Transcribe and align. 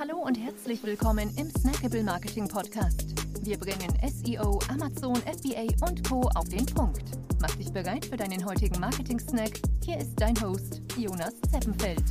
Hallo 0.00 0.16
und 0.16 0.34
herzlich 0.36 0.82
willkommen 0.82 1.30
im 1.36 1.50
Snackable 1.50 2.02
Marketing 2.02 2.48
Podcast. 2.48 3.04
Wir 3.42 3.58
bringen 3.58 3.92
SEO, 4.08 4.58
Amazon, 4.70 5.16
FBA 5.16 5.66
und 5.86 6.08
Co. 6.08 6.22
auf 6.36 6.48
den 6.48 6.64
Punkt. 6.64 7.02
Mach 7.38 7.54
dich 7.56 7.70
bereit 7.70 8.06
für 8.06 8.16
deinen 8.16 8.42
heutigen 8.46 8.80
Marketing-Snack. 8.80 9.60
Hier 9.84 9.98
ist 9.98 10.18
dein 10.18 10.40
Host, 10.40 10.80
Jonas 10.96 11.34
Zeppenfeld. 11.52 12.02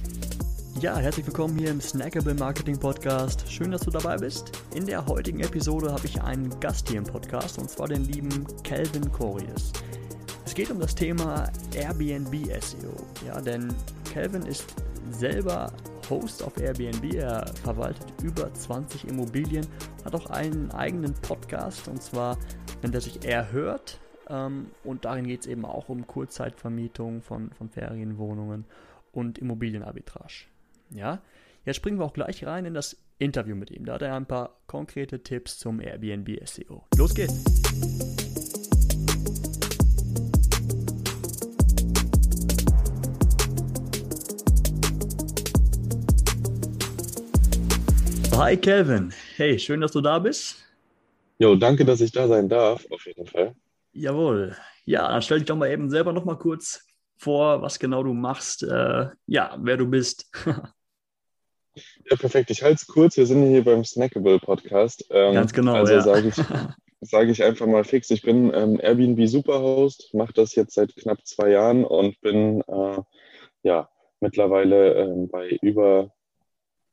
Ja, 0.79 0.97
herzlich 0.97 1.25
willkommen 1.25 1.57
hier 1.57 1.71
im 1.71 1.81
Snackable 1.81 2.35
Marketing 2.35 2.77
Podcast. 2.77 3.51
Schön, 3.51 3.71
dass 3.71 3.81
du 3.81 3.89
dabei 3.89 4.17
bist. 4.17 4.51
In 4.75 4.85
der 4.85 5.03
heutigen 5.07 5.39
Episode 5.39 5.91
habe 5.91 6.05
ich 6.05 6.21
einen 6.21 6.59
Gast 6.59 6.87
hier 6.89 6.99
im 6.99 7.05
Podcast 7.05 7.57
und 7.57 7.71
zwar 7.71 7.87
den 7.87 8.03
lieben 8.03 8.45
Calvin 8.63 9.11
Corius. 9.11 9.73
Es 10.45 10.53
geht 10.53 10.69
um 10.69 10.79
das 10.79 10.93
Thema 10.93 11.51
Airbnb 11.73 12.35
SEO. 12.61 12.93
Ja, 13.25 13.41
denn 13.41 13.73
Calvin 14.13 14.43
ist 14.43 14.75
selber 15.11 15.71
Host 16.09 16.43
auf 16.43 16.57
Airbnb. 16.57 17.13
Er 17.13 17.45
verwaltet 17.63 18.07
über 18.23 18.53
20 18.53 19.07
Immobilien, 19.07 19.65
hat 20.05 20.15
auch 20.15 20.29
einen 20.29 20.71
eigenen 20.71 21.13
Podcast 21.13 21.87
und 21.87 22.01
zwar 22.01 22.37
nennt 22.81 22.95
er 22.95 23.01
sich 23.01 23.25
Er 23.25 23.51
hört. 23.51 23.99
Ähm, 24.27 24.67
und 24.83 25.05
darin 25.05 25.27
geht 25.27 25.41
es 25.41 25.47
eben 25.47 25.65
auch 25.65 25.89
um 25.89 26.07
Kurzzeitvermietung 26.07 27.21
von, 27.21 27.51
von 27.51 27.69
Ferienwohnungen 27.69 28.65
und 29.11 29.37
Immobilienarbitrage. 29.37 30.45
Ja, 30.91 31.21
jetzt 31.65 31.77
springen 31.77 31.99
wir 31.99 32.05
auch 32.05 32.13
gleich 32.13 32.45
rein 32.45 32.65
in 32.65 32.73
das 32.73 32.97
Interview 33.17 33.55
mit 33.55 33.69
ihm. 33.71 33.85
Da 33.85 33.95
hat 33.95 34.01
er 34.01 34.15
ein 34.15 34.25
paar 34.25 34.55
konkrete 34.67 35.21
Tipps 35.23 35.59
zum 35.59 35.81
Airbnb 35.81 36.39
SEO. 36.47 36.85
Los 36.95 37.13
geht's! 37.13 38.28
Hi 48.39 48.55
Kelvin. 48.55 49.11
Hey, 49.35 49.59
schön, 49.59 49.81
dass 49.81 49.91
du 49.91 49.99
da 49.99 50.17
bist. 50.17 50.63
Jo, 51.39 51.57
danke, 51.57 51.83
dass 51.83 51.99
ich 51.99 52.13
da 52.13 52.25
sein 52.25 52.47
darf, 52.47 52.85
auf 52.89 53.05
jeden 53.05 53.25
Fall. 53.25 53.53
Jawohl. 53.91 54.55
Ja, 54.85 55.09
dann 55.09 55.21
stell 55.21 55.39
dich 55.39 55.47
doch 55.47 55.57
mal 55.57 55.69
eben 55.69 55.89
selber 55.89 56.13
noch 56.13 56.23
mal 56.23 56.37
kurz 56.37 56.87
vor, 57.17 57.61
was 57.61 57.79
genau 57.79 58.01
du 58.01 58.13
machst. 58.13 58.63
Äh, 58.63 59.07
ja, 59.25 59.57
wer 59.59 59.75
du 59.75 59.87
bist. 59.87 60.31
ja, 60.45 62.15
perfekt. 62.17 62.49
Ich 62.49 62.63
halte 62.63 62.75
es 62.75 62.87
kurz. 62.87 63.17
Wir 63.17 63.25
sind 63.25 63.45
hier 63.45 63.65
beim 63.65 63.83
Snackable 63.83 64.39
Podcast. 64.39 65.05
Ähm, 65.09 65.33
Ganz 65.33 65.51
genau. 65.51 65.73
Also 65.73 65.95
ja. 65.95 66.01
sage 66.01 66.29
ich, 66.29 66.35
sag 67.01 67.27
ich 67.27 67.43
einfach 67.43 67.67
mal 67.67 67.83
fix. 67.83 68.09
Ich 68.09 68.21
bin 68.21 68.53
ähm, 68.53 68.79
Airbnb 68.81 69.27
Superhost, 69.27 70.13
mache 70.13 70.31
das 70.31 70.55
jetzt 70.55 70.75
seit 70.75 70.95
knapp 70.95 71.27
zwei 71.27 71.49
Jahren 71.49 71.83
und 71.83 72.21
bin 72.21 72.61
äh, 72.69 73.01
ja 73.63 73.89
mittlerweile 74.21 74.93
äh, 74.93 75.27
bei 75.29 75.59
über 75.61 76.13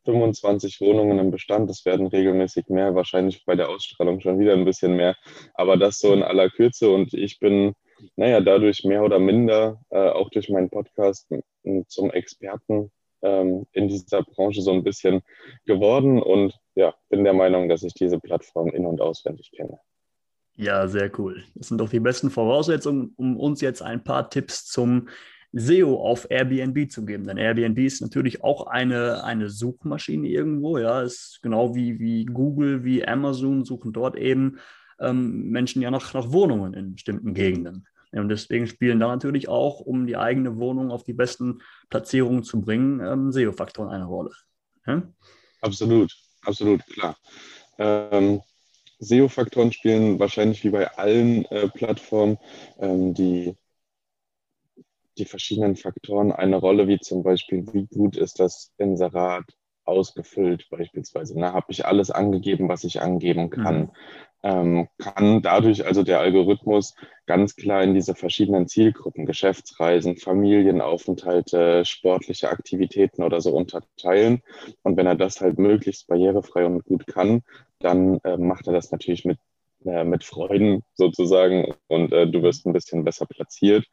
25 0.07 0.81
Wohnungen 0.81 1.19
im 1.19 1.31
Bestand. 1.31 1.69
Es 1.69 1.85
werden 1.85 2.07
regelmäßig 2.07 2.69
mehr, 2.69 2.95
wahrscheinlich 2.95 3.45
bei 3.45 3.55
der 3.57 3.69
Ausstrahlung 3.69 4.21
schon 4.21 4.39
wieder 4.39 4.55
ein 4.55 4.65
bisschen 4.65 4.97
mehr. 4.97 5.15
Aber 5.55 5.77
das 5.77 5.99
so 5.99 6.15
in 6.15 6.23
aller 6.23 6.49
Kürze. 6.49 6.91
Und 6.91 7.12
ich 7.12 7.39
bin, 7.39 7.75
naja, 8.17 8.41
dadurch 8.41 8.84
mehr 8.84 9.03
oder 9.03 9.19
minder, 9.19 9.83
äh, 9.91 10.09
auch 10.09 10.31
durch 10.31 10.49
meinen 10.49 10.71
Podcast, 10.71 11.29
zum 11.89 12.11
Experten 12.12 12.91
ähm, 13.23 13.67
in 13.73 13.89
dieser 13.89 14.23
Branche 14.23 14.62
so 14.62 14.73
ein 14.73 14.84
bisschen 14.84 15.23
geworden. 15.67 16.23
Und 16.23 16.55
ja, 16.75 16.95
bin 17.11 17.25
der 17.25 17.34
Meinung, 17.34 17.69
dass 17.69 17.83
ich 17.83 17.93
diese 17.93 18.19
Plattform 18.19 18.71
in- 18.71 18.87
und 18.87 19.03
auswendig 19.03 19.51
kenne. 19.53 19.79
Ja, 20.57 20.89
sehr 20.89 21.11
cool. 21.19 21.45
Das 21.55 21.69
sind 21.69 21.79
doch 21.79 21.91
die 21.91 22.01
besten 22.01 22.31
Voraussetzungen, 22.31 23.12
um 23.17 23.37
uns 23.37 23.61
jetzt 23.61 23.83
ein 23.83 24.03
paar 24.03 24.31
Tipps 24.31 24.65
zum 24.65 25.09
SEO 25.59 25.97
auf 25.97 26.27
Airbnb 26.31 26.91
zu 26.91 27.05
geben. 27.05 27.27
Denn 27.27 27.39
Airbnb 27.39 27.79
ist 27.79 28.03
natürlich 28.03 28.45
auch 28.45 28.67
eine, 28.67 29.25
eine 29.25 29.49
Suchmaschine 29.49 30.29
irgendwo, 30.29 30.79
ja, 30.79 31.03
ist 31.03 31.41
genau 31.43 31.75
wie, 31.75 31.99
wie 31.99 32.27
Google, 32.27 32.85
wie 32.85 33.07
Amazon 33.07 33.65
suchen 33.65 33.93
dort 33.93 34.17
eben 34.17 34.59
ähm, 35.01 35.49
Menschen 35.51 35.83
ja 35.83 35.91
nach, 35.91 36.12
nach 36.15 36.31
Wohnungen 36.33 36.75
in 36.75 36.93
bestimmten 36.95 37.34
Gegenden. 37.34 37.87
Und 38.12 38.28
deswegen 38.28 38.67
spielen 38.67 39.00
da 39.00 39.09
natürlich 39.09 39.49
auch, 39.49 39.81
um 39.81 40.06
die 40.06 40.17
eigene 40.17 40.56
Wohnung 40.56 40.91
auf 40.91 41.05
die 41.05 41.12
besten 41.12 41.61
Platzierungen 41.91 42.44
zu 42.44 42.61
bringen, 42.61 43.00
ähm, 43.00 43.33
SEO-Faktoren 43.33 43.91
eine 43.91 44.06
Rolle. 44.06 44.31
Ja? 44.87 45.03
Absolut, 45.61 46.12
absolut, 46.43 46.87
klar. 46.87 47.17
Ähm, 47.78 48.41
SEO-Faktoren 49.00 49.73
spielen 49.73 50.19
wahrscheinlich 50.19 50.65
wie 50.65 50.71
bei 50.71 50.91
allen 50.97 51.44
äh, 51.47 51.69
Plattformen 51.69 52.38
ähm, 52.78 53.12
die 53.12 53.55
die 55.19 55.25
verschiedenen 55.25 55.77
Faktoren 55.77 56.32
eine 56.32 56.56
Rolle, 56.56 56.88
wie 56.88 56.99
zum 56.99 57.22
Beispiel, 57.22 57.65
wie 57.72 57.87
gut 57.87 58.16
ist 58.16 58.41
das 58.41 58.72
Inserat 58.78 59.44
ausgefüllt 59.84 60.69
beispielsweise. 60.71 61.38
Ne? 61.38 61.53
Habe 61.53 61.66
ich 61.71 61.87
alles 61.87 62.10
angegeben, 62.10 62.69
was 62.69 62.84
ich 62.84 63.00
angeben 63.00 63.50
kann? 63.50 63.81
Mhm. 63.81 63.91
Ähm, 64.43 64.88
kann 64.99 65.43
dadurch 65.43 65.87
also 65.87 66.03
der 66.03 66.21
Algorithmus 66.21 66.94
ganz 67.26 67.56
klar 67.56 67.82
in 67.82 67.94
diese 67.94 68.15
verschiedenen 68.15 68.69
Zielgruppen, 68.69 69.26
Geschäftsreisen, 69.26 70.19
Familienaufenthalte, 70.19 71.84
sportliche 71.84 72.50
Aktivitäten 72.50 73.22
oder 73.22 73.41
so 73.41 73.50
unterteilen. 73.53 74.43
Und 74.82 74.97
wenn 74.97 75.06
er 75.06 75.16
das 75.16 75.41
halt 75.41 75.59
möglichst 75.59 76.06
barrierefrei 76.06 76.66
und 76.66 76.84
gut 76.84 77.06
kann, 77.06 77.43
dann 77.81 78.19
äh, 78.25 78.37
macht 78.37 78.66
er 78.66 78.72
das 78.72 78.93
natürlich 78.93 79.25
mit 79.25 79.38
äh, 79.84 80.05
mit 80.05 80.25
Freuden 80.25 80.82
sozusagen 80.94 81.75
und 81.88 82.12
äh, 82.12 82.26
du 82.26 82.43
wirst 82.43 82.66
ein 82.66 82.72
bisschen 82.72 83.05
besser 83.05 83.26
platziert, 83.26 83.87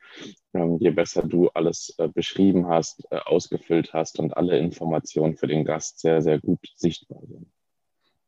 ähm, 0.53 0.77
je 0.79 0.91
besser 0.91 1.23
du 1.23 1.49
alles 1.49 1.95
äh, 1.97 2.07
beschrieben 2.07 2.67
hast, 2.67 3.03
äh, 3.11 3.17
ausgefüllt 3.17 3.93
hast 3.93 4.19
und 4.19 4.35
alle 4.37 4.57
Informationen 4.57 5.35
für 5.35 5.47
den 5.47 5.65
Gast 5.65 5.99
sehr, 5.99 6.21
sehr 6.21 6.39
gut 6.39 6.59
sichtbar 6.75 7.21
sind. 7.27 7.47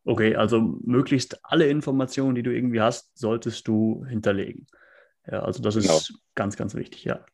Okay, 0.06 0.36
also 0.36 0.62
möglichst 0.84 1.40
alle 1.44 1.68
Informationen, 1.68 2.36
die 2.36 2.44
du 2.44 2.54
irgendwie 2.54 2.82
hast, 2.82 3.18
solltest 3.18 3.68
du 3.68 4.06
hinterlegen. 4.08 4.68
Ja, 5.30 5.40
also 5.42 5.64
das 5.64 5.76
genau. 5.76 5.98
ist 5.98 6.14
ganz, 6.36 6.56
ganz 6.58 6.76
wichtig, 6.76 7.04
ja. 7.06 7.26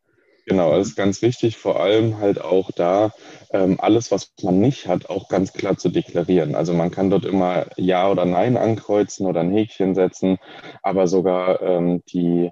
Genau, 0.45 0.75
das 0.75 0.87
ist 0.87 0.95
ganz 0.95 1.21
wichtig, 1.21 1.57
vor 1.57 1.79
allem 1.79 2.17
halt 2.17 2.41
auch 2.41 2.71
da, 2.71 3.11
ähm, 3.51 3.79
alles, 3.79 4.09
was 4.09 4.33
man 4.41 4.59
nicht 4.59 4.87
hat, 4.87 5.09
auch 5.09 5.29
ganz 5.29 5.53
klar 5.53 5.77
zu 5.77 5.89
deklarieren. 5.89 6.55
Also 6.55 6.73
man 6.73 6.89
kann 6.89 7.09
dort 7.09 7.25
immer 7.25 7.67
Ja 7.77 8.09
oder 8.09 8.25
Nein 8.25 8.57
ankreuzen 8.57 9.27
oder 9.27 9.41
ein 9.41 9.51
Häkchen 9.51 9.93
setzen, 9.93 10.37
aber 10.81 11.07
sogar 11.07 11.61
ähm, 11.61 12.01
die 12.07 12.49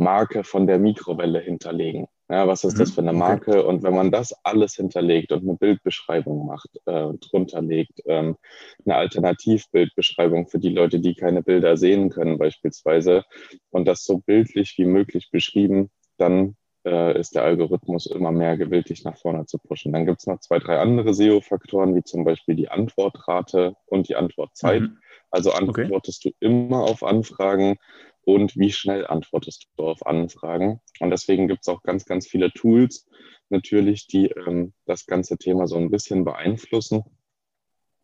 Marke 0.00 0.44
von 0.44 0.66
der 0.66 0.78
Mikrowelle 0.78 1.40
hinterlegen. 1.40 2.08
Ja, 2.28 2.46
was 2.46 2.64
ist 2.64 2.78
das 2.78 2.90
mhm, 2.90 2.94
für 2.94 3.00
eine 3.02 3.12
Marke? 3.12 3.50
Okay. 3.50 3.68
Und 3.68 3.82
wenn 3.82 3.94
man 3.94 4.10
das 4.10 4.32
alles 4.44 4.74
hinterlegt 4.74 5.32
und 5.32 5.42
eine 5.42 5.56
Bildbeschreibung 5.56 6.46
macht, 6.46 6.70
äh, 6.86 7.08
drunter 7.20 7.60
legt, 7.60 8.00
ähm, 8.06 8.36
eine 8.84 8.96
Alternativbildbeschreibung 8.96 10.46
für 10.48 10.58
die 10.58 10.68
Leute, 10.70 11.00
die 11.00 11.14
keine 11.14 11.42
Bilder 11.42 11.76
sehen 11.76 12.08
können 12.08 12.38
beispielsweise, 12.38 13.24
und 13.70 13.86
das 13.86 14.04
so 14.04 14.18
bildlich 14.18 14.74
wie 14.78 14.84
möglich 14.84 15.30
beschrieben, 15.30 15.90
dann 16.18 16.56
äh, 16.86 17.18
ist 17.18 17.34
der 17.34 17.42
Algorithmus 17.42 18.06
immer 18.06 18.32
mehr 18.32 18.56
gewillt, 18.56 18.88
dich 18.88 19.04
nach 19.04 19.18
vorne 19.18 19.46
zu 19.46 19.58
pushen. 19.58 19.92
Dann 19.92 20.06
gibt 20.06 20.20
es 20.20 20.26
noch 20.26 20.40
zwei, 20.40 20.60
drei 20.60 20.78
andere 20.78 21.12
SEO-Faktoren, 21.14 21.94
wie 21.94 22.04
zum 22.04 22.24
Beispiel 22.24 22.54
die 22.54 22.68
Antwortrate 22.68 23.74
und 23.86 24.08
die 24.08 24.16
Antwortzeit. 24.16 24.82
Mhm. 24.82 24.98
Also 25.30 25.52
antwortest 25.52 26.24
okay. 26.24 26.34
du 26.40 26.46
immer 26.46 26.82
auf 26.82 27.02
Anfragen 27.02 27.76
und 28.24 28.56
wie 28.56 28.72
schnell 28.72 29.06
antwortest 29.06 29.68
du 29.76 29.84
auf 29.84 30.06
Anfragen. 30.06 30.80
Und 31.00 31.10
deswegen 31.10 31.48
gibt 31.48 31.60
es 31.62 31.68
auch 31.68 31.82
ganz, 31.82 32.04
ganz 32.04 32.26
viele 32.28 32.52
Tools 32.52 33.06
natürlich, 33.48 34.06
die 34.06 34.26
ähm, 34.26 34.72
das 34.86 35.06
ganze 35.06 35.36
Thema 35.38 35.66
so 35.66 35.76
ein 35.76 35.90
bisschen 35.90 36.24
beeinflussen, 36.24 37.02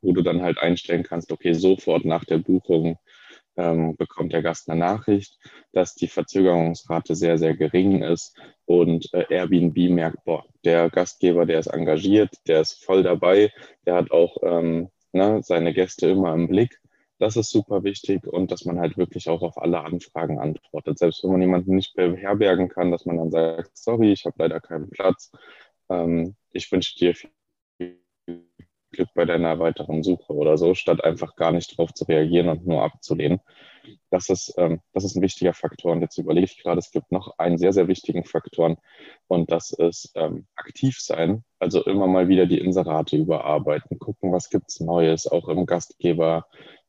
wo 0.03 0.13
du 0.13 0.23
dann 0.23 0.43
halt 0.43 0.59
einstellen 0.59 1.03
kannst, 1.03 1.33
okay, 1.33 1.53
sofort 1.53 2.05
nach 2.05 2.25
der 2.25 2.39
Buchung 2.39 2.99
ähm, 3.57 3.97
bekommt 3.97 4.33
der 4.33 4.43
Gast 4.43 4.69
eine 4.69 4.79
Nachricht, 4.79 5.39
dass 5.73 5.95
die 5.95 6.09
Verzögerungsrate 6.09 7.15
sehr, 7.15 7.39
sehr 7.39 7.57
gering 7.57 8.03
ist 8.03 8.37
und 8.67 9.13
äh, 9.15 9.25
Airbnb 9.31 9.77
merkt, 9.91 10.25
boah, 10.25 10.45
der 10.65 10.91
Gastgeber, 10.91 11.47
der 11.47 11.61
ist 11.61 11.69
engagiert, 11.69 12.35
der 12.47 12.61
ist 12.61 12.85
voll 12.85 13.03
dabei, 13.03 13.53
der 13.87 13.95
hat 13.95 14.11
auch 14.11 14.37
ähm, 14.43 14.91
ne, 15.13 15.41
seine 15.43 15.73
Gäste 15.73 16.09
immer 16.09 16.35
im 16.35 16.49
Blick. 16.49 16.79
Das 17.19 17.37
ist 17.37 17.51
super 17.51 17.83
wichtig 17.83 18.27
und 18.27 18.51
dass 18.51 18.65
man 18.67 18.79
halt 18.79 18.99
wirklich 18.99 19.29
auch 19.31 19.43
auf 19.43 19.57
alle 19.59 19.81
Anfragen 19.83 20.39
antwortet. 20.39 20.99
Selbst 20.99 21.25
wenn 21.25 21.33
man 21.33 21.41
jemanden 21.41 21.75
nicht 21.75 21.95
beherbergen 21.95 22.69
kann, 22.69 22.91
dass 22.91 23.07
man 23.07 23.17
dann 23.17 23.31
sagt, 23.31 23.71
sorry, 23.77 24.13
ich 24.13 24.27
habe 24.27 24.37
leider 24.39 24.61
keinen 24.61 24.91
Platz. 24.91 25.33
Ähm, 25.89 26.37
ich 26.53 26.71
wünsche 26.71 26.97
dir 26.99 27.15
viel 27.15 27.31
Glück 28.93 29.09
bei 29.15 29.25
deiner 29.25 29.59
weiteren 29.59 30.03
Suche 30.03 30.33
oder 30.33 30.59
so, 30.59 30.75
statt 30.75 31.05
einfach 31.05 31.37
gar 31.37 31.53
nicht 31.53 31.77
drauf 31.77 31.93
zu 31.93 32.05
reagieren 32.05 32.49
und 32.49 32.67
nur 32.67 32.83
abzulehnen. 32.83 33.41
Das 34.11 34.29
ist, 34.31 34.55
ähm, 34.57 34.81
das 34.93 35.05
ist 35.05 35.17
ein 35.17 35.23
wichtiger 35.23 35.55
Faktor. 35.55 35.93
Und 35.93 36.01
jetzt 36.01 36.19
überlege 36.19 36.47
ich 36.47 36.63
gerade, 36.63 36.79
es 36.79 36.91
gibt 36.91 37.13
noch 37.13 37.39
einen 37.39 37.59
sehr, 37.59 37.73
sehr 37.73 37.89
wichtigen 37.89 38.25
Faktor 38.25 38.77
und 39.29 39.51
das 39.53 39.71
ist 39.71 40.13
ähm, 40.15 40.47
aktiv 40.57 40.99
sein. 41.01 41.45
Also 41.59 41.85
immer 41.85 42.07
mal 42.07 42.29
wieder 42.29 42.47
die 42.47 42.59
Inserate 42.59 43.17
überarbeiten, 43.17 43.99
gucken, 43.99 44.33
was 44.33 44.51
gibt 44.51 44.71
es 44.71 44.81
Neues, 44.81 45.27
auch 45.27 45.49
im 45.49 45.67
Gastgeber. 45.67 46.47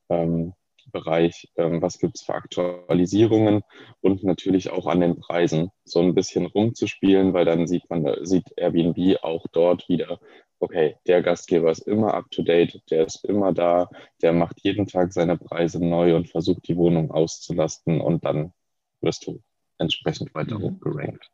Ähm, 0.09 0.53
Bereich, 0.91 1.49
ähm, 1.57 1.81
was 1.81 1.99
gibt 1.99 2.17
es 2.17 2.23
für 2.23 2.35
Aktualisierungen 2.35 3.61
und 4.01 4.23
natürlich 4.23 4.69
auch 4.69 4.87
an 4.87 5.01
den 5.01 5.19
Preisen 5.19 5.69
so 5.83 5.99
ein 5.99 6.15
bisschen 6.15 6.45
rumzuspielen, 6.45 7.33
weil 7.33 7.45
dann 7.45 7.67
sieht 7.67 7.89
man, 7.89 8.07
sieht 8.25 8.45
Airbnb 8.55 9.17
auch 9.21 9.45
dort 9.51 9.87
wieder, 9.89 10.19
okay, 10.59 10.95
der 11.05 11.21
Gastgeber 11.21 11.71
ist 11.71 11.87
immer 11.87 12.13
up-to-date, 12.13 12.81
der 12.89 13.05
ist 13.05 13.23
immer 13.25 13.53
da, 13.53 13.89
der 14.21 14.33
macht 14.33 14.61
jeden 14.61 14.87
Tag 14.87 15.13
seine 15.13 15.37
Preise 15.37 15.85
neu 15.85 16.15
und 16.15 16.29
versucht 16.29 16.67
die 16.67 16.77
Wohnung 16.77 17.11
auszulasten 17.11 18.01
und 18.01 18.25
dann 18.25 18.53
wirst 19.01 19.27
du 19.27 19.41
entsprechend 19.77 20.33
weiter 20.33 20.57
mhm. 20.57 20.63
hochgerankt. 20.63 21.29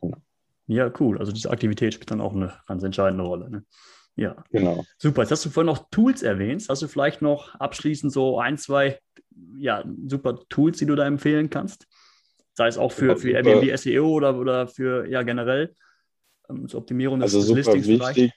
Genau. 0.00 0.18
Ja, 0.66 0.92
cool. 1.00 1.18
Also 1.18 1.32
diese 1.32 1.50
Aktivität 1.50 1.94
spielt 1.94 2.10
dann 2.10 2.20
auch 2.20 2.34
eine 2.34 2.54
ganz 2.66 2.82
entscheidende 2.82 3.24
Rolle. 3.24 3.50
Ne? 3.50 3.64
Ja, 4.18 4.44
genau. 4.50 4.84
Super. 4.98 5.22
Jetzt 5.22 5.30
hast 5.30 5.44
du 5.44 5.50
vorhin 5.50 5.72
noch 5.72 5.90
Tools 5.90 6.24
erwähnt. 6.24 6.66
Hast 6.68 6.82
du 6.82 6.88
vielleicht 6.88 7.22
noch 7.22 7.54
abschließend 7.54 8.12
so 8.12 8.40
ein, 8.40 8.58
zwei 8.58 8.98
ja, 9.56 9.84
super 10.08 10.40
Tools, 10.48 10.78
die 10.78 10.86
du 10.86 10.96
da 10.96 11.06
empfehlen 11.06 11.50
kannst? 11.50 11.86
Sei 12.54 12.66
es 12.66 12.78
auch 12.78 12.90
für, 12.90 13.16
für 13.16 13.30
Airbnb 13.30 13.78
SEO 13.78 14.08
oder, 14.08 14.36
oder 14.36 14.66
für 14.66 15.08
ja 15.08 15.22
generell 15.22 15.76
ähm, 16.50 16.66
zur 16.66 16.80
Optimierung 16.80 17.20
des, 17.20 17.32
also 17.32 17.54
super 17.54 17.76
Listings 17.76 17.86
wichtig, 17.86 18.32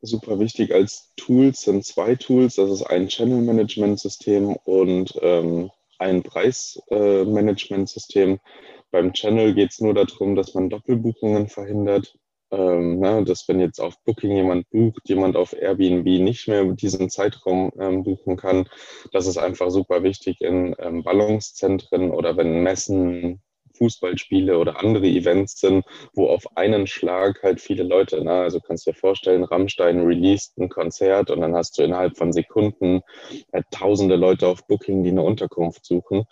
Super 0.00 0.40
wichtig 0.40 0.74
als 0.74 1.12
Tools 1.16 1.62
sind 1.62 1.84
zwei 1.84 2.16
Tools. 2.16 2.56
Das 2.56 2.68
ist 2.68 2.82
ein 2.82 3.06
Channel 3.06 3.42
Management 3.42 4.00
System 4.00 4.56
und 4.64 5.16
ähm, 5.22 5.70
ein 5.98 6.24
Preismanagementsystem. 6.24 8.32
Äh, 8.32 8.38
Beim 8.90 9.12
Channel 9.12 9.54
geht 9.54 9.70
es 9.70 9.80
nur 9.80 9.94
darum, 9.94 10.34
dass 10.34 10.52
man 10.54 10.68
Doppelbuchungen 10.68 11.48
verhindert. 11.48 12.18
Ähm, 12.56 13.00
ne, 13.00 13.22
dass 13.24 13.46
wenn 13.48 13.60
jetzt 13.60 13.80
auf 13.80 14.02
Booking 14.04 14.34
jemand 14.34 14.70
bucht, 14.70 15.08
jemand 15.08 15.36
auf 15.36 15.52
Airbnb 15.52 16.06
nicht 16.06 16.48
mehr 16.48 16.64
diesen 16.64 17.10
Zeitraum 17.10 17.70
ähm, 17.78 18.02
buchen 18.02 18.36
kann. 18.36 18.68
Das 19.12 19.26
ist 19.26 19.36
einfach 19.36 19.70
super 19.70 20.02
wichtig 20.02 20.40
in 20.40 20.74
ähm, 20.78 21.02
Ballungszentren 21.02 22.10
oder 22.10 22.36
wenn 22.36 22.62
Messen, 22.62 23.42
Fußballspiele 23.76 24.58
oder 24.58 24.80
andere 24.80 25.06
Events 25.06 25.60
sind, 25.60 25.84
wo 26.14 26.28
auf 26.28 26.56
einen 26.56 26.86
Schlag 26.86 27.42
halt 27.42 27.60
viele 27.60 27.82
Leute, 27.82 28.24
ne, 28.24 28.32
also 28.32 28.58
kannst 28.60 28.86
du 28.86 28.92
dir 28.92 28.96
vorstellen, 28.96 29.44
Rammstein 29.44 30.00
released 30.00 30.56
ein 30.56 30.70
Konzert 30.70 31.30
und 31.30 31.42
dann 31.42 31.54
hast 31.54 31.76
du 31.76 31.82
innerhalb 31.82 32.16
von 32.16 32.32
Sekunden 32.32 33.02
halt 33.52 33.66
tausende 33.70 34.16
Leute 34.16 34.48
auf 34.48 34.66
Booking, 34.66 35.02
die 35.02 35.10
eine 35.10 35.22
Unterkunft 35.22 35.84
suchen. 35.84 36.24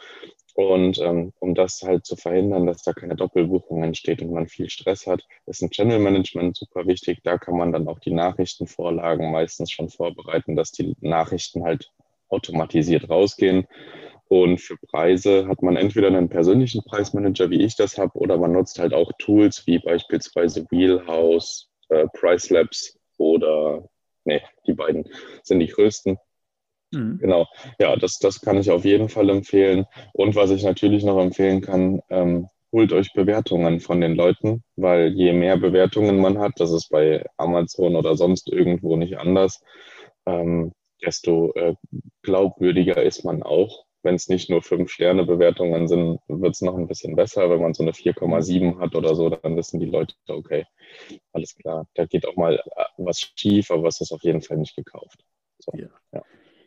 Und 0.54 0.98
ähm, 1.00 1.32
um 1.40 1.54
das 1.54 1.82
halt 1.82 2.06
zu 2.06 2.14
verhindern, 2.14 2.66
dass 2.66 2.82
da 2.82 2.92
keine 2.92 3.16
Doppelbuchung 3.16 3.82
entsteht 3.82 4.22
und 4.22 4.30
man 4.30 4.46
viel 4.46 4.70
Stress 4.70 5.06
hat, 5.06 5.22
ist 5.46 5.62
ein 5.62 5.70
Channel 5.70 5.98
Management 5.98 6.56
super 6.56 6.86
wichtig. 6.86 7.18
Da 7.24 7.38
kann 7.38 7.56
man 7.56 7.72
dann 7.72 7.88
auch 7.88 7.98
die 7.98 8.12
Nachrichtenvorlagen 8.12 9.32
meistens 9.32 9.72
schon 9.72 9.88
vorbereiten, 9.88 10.54
dass 10.54 10.70
die 10.70 10.94
Nachrichten 11.00 11.64
halt 11.64 11.90
automatisiert 12.28 13.10
rausgehen. 13.10 13.66
Und 14.28 14.60
für 14.60 14.76
Preise 14.76 15.48
hat 15.48 15.62
man 15.62 15.76
entweder 15.76 16.06
einen 16.08 16.28
persönlichen 16.28 16.82
Preismanager, 16.84 17.50
wie 17.50 17.62
ich 17.62 17.76
das 17.76 17.98
habe, 17.98 18.16
oder 18.18 18.38
man 18.38 18.52
nutzt 18.52 18.78
halt 18.78 18.94
auch 18.94 19.10
Tools 19.18 19.66
wie 19.66 19.80
beispielsweise 19.80 20.66
Wheelhouse, 20.70 21.68
äh, 21.88 22.06
Pricelabs 22.14 22.96
oder, 23.18 23.88
nee, 24.24 24.40
die 24.66 24.72
beiden 24.72 25.08
sind 25.42 25.60
die 25.60 25.66
größten. 25.66 26.16
Mhm. 26.94 27.18
Genau, 27.18 27.46
ja, 27.78 27.96
das, 27.96 28.18
das 28.18 28.40
kann 28.40 28.58
ich 28.58 28.70
auf 28.70 28.84
jeden 28.84 29.08
Fall 29.08 29.30
empfehlen. 29.30 29.86
Und 30.12 30.34
was 30.36 30.50
ich 30.50 30.62
natürlich 30.64 31.04
noch 31.04 31.20
empfehlen 31.20 31.60
kann, 31.60 32.00
ähm, 32.10 32.48
holt 32.72 32.92
euch 32.92 33.12
Bewertungen 33.12 33.80
von 33.80 34.00
den 34.00 34.14
Leuten, 34.14 34.64
weil 34.76 35.12
je 35.12 35.32
mehr 35.32 35.56
Bewertungen 35.56 36.18
man 36.18 36.38
hat, 36.38 36.52
das 36.56 36.72
ist 36.72 36.88
bei 36.90 37.24
Amazon 37.36 37.96
oder 37.96 38.16
sonst 38.16 38.50
irgendwo 38.50 38.96
nicht 38.96 39.18
anders, 39.18 39.62
ähm, 40.26 40.72
desto 41.04 41.52
äh, 41.54 41.74
glaubwürdiger 42.22 43.02
ist 43.02 43.24
man 43.24 43.42
auch 43.42 43.84
wenn 44.04 44.14
es 44.16 44.28
nicht 44.28 44.50
nur 44.50 44.62
fünf 44.62 44.90
Sterne 44.90 45.24
Bewertungen 45.24 45.88
sind, 45.88 46.20
wird 46.28 46.54
es 46.54 46.60
noch 46.60 46.76
ein 46.76 46.86
bisschen 46.86 47.16
besser. 47.16 47.48
Wenn 47.50 47.60
man 47.60 47.72
so 47.74 47.82
eine 47.82 47.94
4,7 47.94 48.78
hat 48.78 48.94
oder 48.94 49.14
so, 49.14 49.30
dann 49.30 49.56
wissen 49.56 49.80
die 49.80 49.86
Leute, 49.86 50.14
okay, 50.28 50.66
alles 51.32 51.54
klar, 51.56 51.86
da 51.94 52.04
geht 52.04 52.26
auch 52.28 52.36
mal 52.36 52.56
äh, 52.56 52.84
was 52.98 53.32
schief, 53.36 53.70
aber 53.70 53.88
es 53.88 54.00
ist 54.00 54.12
auf 54.12 54.22
jeden 54.22 54.42
Fall 54.42 54.58
nicht 54.58 54.76
gekauft. 54.76 55.24
So, 55.58 55.72
ja. 55.74 55.88
Ja. 56.12 56.22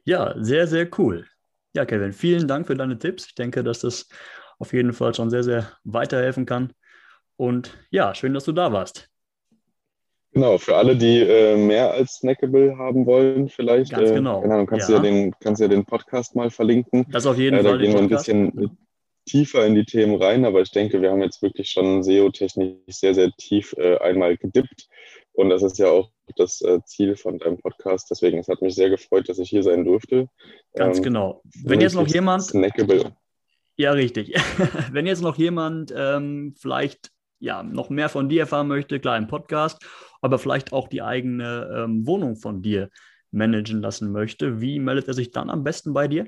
Ja, 0.08 0.34
sehr, 0.38 0.68
sehr 0.68 0.88
cool. 0.98 1.26
Ja, 1.76 1.86
Kevin, 1.86 2.14
vielen 2.14 2.48
Dank 2.48 2.66
für 2.66 2.76
deine 2.76 2.98
Tipps. 2.98 3.26
Ich 3.28 3.36
denke, 3.36 3.62
dass 3.62 3.82
das 3.82 4.08
auf 4.58 4.72
jeden 4.72 4.94
Fall 4.94 5.14
schon 5.14 5.30
sehr, 5.30 5.44
sehr 5.44 5.72
weiterhelfen 5.84 6.46
kann. 6.46 6.72
Und 7.36 7.78
ja, 7.92 8.16
schön, 8.16 8.34
dass 8.34 8.46
du 8.46 8.54
da 8.54 8.72
warst. 8.72 9.10
Genau, 10.32 10.58
für 10.58 10.78
alle, 10.78 10.96
die 10.96 11.20
äh, 11.20 11.58
mehr 11.58 11.92
als 11.92 12.16
Snackable 12.16 12.78
haben 12.78 13.06
wollen, 13.06 13.50
vielleicht. 13.50 13.92
Ganz 13.92 14.12
genau. 14.12 14.40
Äh, 14.40 14.44
genau 14.44 14.66
kannst, 14.66 14.88
ja. 14.88 15.00
Du 15.00 15.06
ja 15.06 15.12
den, 15.12 15.34
kannst 15.42 15.62
ja 15.62 15.68
den 15.68 15.84
Podcast 15.84 16.36
mal 16.36 16.50
verlinken. 16.50 17.06
Das 17.10 17.26
auf 17.26 17.38
jeden 17.38 17.58
äh, 17.58 17.64
Fall. 17.64 17.74
Da 17.74 17.84
gehen 17.84 17.94
wir 17.94 18.00
ein 18.00 18.08
bisschen 18.08 18.78
tiefer 19.26 19.66
in 19.66 19.76
die 19.76 19.84
Themen 19.84 20.16
rein, 20.22 20.46
aber 20.46 20.62
ich 20.62 20.72
denke, 20.72 21.02
wir 21.02 21.12
haben 21.12 21.22
jetzt 21.22 21.42
wirklich 21.42 21.70
schon 21.70 22.02
SEO-technisch 22.02 22.78
sehr, 22.88 23.14
sehr 23.14 23.32
tief 23.34 23.74
äh, 23.78 23.98
einmal 23.98 24.38
gedippt. 24.38 24.88
Und 25.34 25.50
das 25.50 25.64
ist 25.64 25.78
ja 25.78 25.88
auch 25.88 26.12
das 26.36 26.62
äh, 26.62 26.80
Ziel 26.86 27.16
von 27.16 27.40
deinem 27.40 27.58
Podcast. 27.58 28.10
Deswegen, 28.12 28.40
es 28.40 28.48
hat 28.48 28.62
mich 28.62 28.76
sehr 28.76 28.90
gefreut, 28.90 29.30
dass 29.30 29.40
ich 29.40 29.50
hier 29.50 29.64
sein 29.64 29.86
durfte. 29.86 30.28
Ganz 30.76 30.98
ähm, 30.98 31.04
genau. 31.04 31.42
Wenn 31.64 31.82
jetzt 31.82 31.96
noch 31.96 32.08
jemand. 32.08 32.44
Snackable. 32.44 33.16
Ja, 33.76 33.92
richtig. 33.92 34.34
Wenn 34.92 35.06
jetzt 35.06 35.22
noch 35.22 35.38
jemand 35.38 35.94
ähm, 35.96 36.56
vielleicht 36.58 37.12
ja, 37.40 37.62
noch 37.64 37.90
mehr 37.90 38.10
von 38.10 38.30
dir 38.30 38.42
erfahren 38.42 38.68
möchte, 38.68 39.00
klar 39.00 39.18
im 39.18 39.28
Podcast, 39.28 39.84
aber 40.22 40.40
vielleicht 40.40 40.74
auch 40.74 40.88
die 40.88 41.02
eigene 41.02 41.84
ähm, 41.84 42.08
Wohnung 42.08 42.36
von 42.36 42.62
dir 42.62 42.90
managen 43.32 43.82
lassen 43.82 44.12
möchte, 44.12 44.62
wie 44.62 44.80
meldet 44.80 45.08
er 45.08 45.14
sich 45.14 45.32
dann 45.32 45.50
am 45.50 45.64
besten 45.64 45.94
bei 45.94 46.08
dir? 46.08 46.28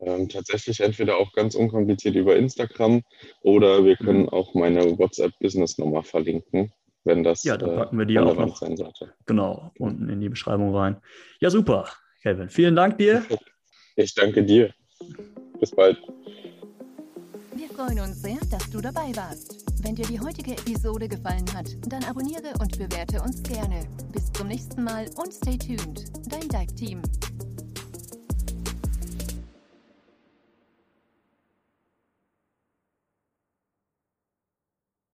Ähm, 0.00 0.28
tatsächlich 0.28 0.80
entweder 0.80 1.16
auch 1.16 1.32
ganz 1.32 1.54
unkompliziert 1.54 2.16
über 2.16 2.34
Instagram 2.34 3.02
oder 3.42 3.84
wir 3.84 3.96
können 3.96 4.22
mhm. 4.22 4.28
auch 4.30 4.54
meine 4.54 4.98
WhatsApp-Business-Nummer 4.98 6.02
verlinken, 6.02 6.72
wenn 7.04 7.22
das 7.22 7.44
ja, 7.44 7.56
dann 7.56 7.76
packen 7.76 7.98
wir 7.98 8.06
die 8.06 8.18
auch 8.18 8.36
noch 8.36 8.56
sein 8.56 8.76
sollte. 8.76 9.12
Genau, 9.26 9.72
unten 9.78 10.08
in 10.08 10.20
die 10.20 10.28
Beschreibung 10.28 10.74
rein. 10.74 10.96
Ja, 11.40 11.50
super, 11.50 11.88
Kevin. 12.22 12.48
Vielen 12.48 12.76
Dank 12.76 12.98
dir. 12.98 13.24
Ich 13.94 14.14
danke 14.14 14.42
dir. 14.42 14.72
Bis 15.60 15.70
bald 15.70 15.98
freuen 17.72 18.00
uns 18.00 18.22
sehr, 18.22 18.38
dass 18.50 18.68
du 18.70 18.80
dabei 18.80 19.14
warst. 19.16 19.64
Wenn 19.82 19.94
dir 19.94 20.06
die 20.06 20.20
heutige 20.20 20.52
Episode 20.52 21.08
gefallen 21.08 21.46
hat, 21.54 21.66
dann 21.88 22.04
abonniere 22.04 22.52
und 22.60 22.78
bewerte 22.78 23.20
uns 23.22 23.42
gerne. 23.42 23.80
Bis 24.12 24.30
zum 24.32 24.48
nächsten 24.48 24.84
Mal 24.84 25.06
und 25.16 25.32
stay 25.32 25.56
tuned. 25.56 26.04
Dein 26.30 26.48
Dive 26.48 26.74
Team. 26.74 27.02